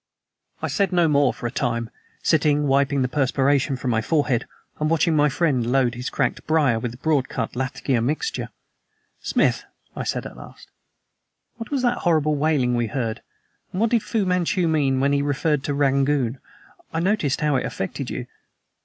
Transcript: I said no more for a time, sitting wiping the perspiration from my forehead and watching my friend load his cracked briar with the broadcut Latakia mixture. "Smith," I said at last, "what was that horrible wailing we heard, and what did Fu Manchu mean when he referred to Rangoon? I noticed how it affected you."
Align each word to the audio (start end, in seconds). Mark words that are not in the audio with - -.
I 0.63 0.67
said 0.67 0.91
no 0.91 1.07
more 1.07 1.31
for 1.31 1.45
a 1.45 1.51
time, 1.51 1.91
sitting 2.23 2.65
wiping 2.65 3.03
the 3.03 3.07
perspiration 3.07 3.75
from 3.77 3.91
my 3.91 4.01
forehead 4.01 4.47
and 4.79 4.89
watching 4.89 5.15
my 5.15 5.29
friend 5.29 5.63
load 5.71 5.93
his 5.93 6.09
cracked 6.09 6.47
briar 6.47 6.79
with 6.79 6.89
the 6.89 6.97
broadcut 6.97 7.55
Latakia 7.55 8.01
mixture. 8.01 8.49
"Smith," 9.21 9.63
I 9.95 10.03
said 10.03 10.25
at 10.25 10.35
last, 10.37 10.69
"what 11.57 11.69
was 11.69 11.83
that 11.83 11.99
horrible 11.99 12.33
wailing 12.35 12.73
we 12.73 12.87
heard, 12.87 13.21
and 13.71 13.79
what 13.79 13.91
did 13.91 14.01
Fu 14.01 14.25
Manchu 14.25 14.67
mean 14.67 14.99
when 14.99 15.13
he 15.13 15.21
referred 15.21 15.63
to 15.65 15.73
Rangoon? 15.75 16.39
I 16.91 16.99
noticed 16.99 17.41
how 17.41 17.55
it 17.57 17.65
affected 17.67 18.09
you." 18.09 18.25